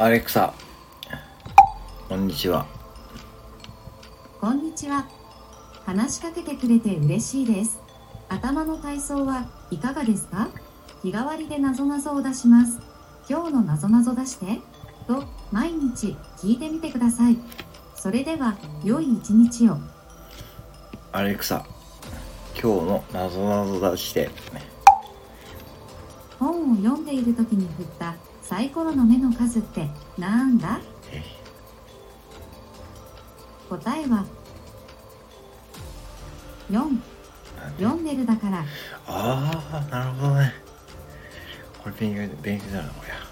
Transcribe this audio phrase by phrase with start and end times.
[0.00, 0.54] アレクサ
[2.08, 2.66] こんにちは
[4.40, 5.06] こんにちは。
[5.84, 7.78] 話しかけてくれて嬉しいです。
[8.30, 10.48] 頭の体操はいかがですか？
[11.02, 12.80] 日替わりでなぞなぞを出します。
[13.28, 14.62] 今日のなぞなぞ出して。
[15.06, 15.22] と、
[15.52, 17.36] 毎日聞いてみてください。
[17.94, 19.76] それでは、良い一日を。
[21.12, 21.66] アレクサ
[22.54, 24.30] 今日のなぞなぞ出して
[26.82, 30.80] 読んでいる時に振ったサイコロの目の数ってなんだ？
[31.12, 31.22] え
[33.68, 34.24] 答えは
[36.70, 36.98] 4。
[37.78, 38.64] 読んでるだから。
[39.06, 40.54] ああなるほどね
[41.82, 43.29] これ勉強勉強だなこりゃ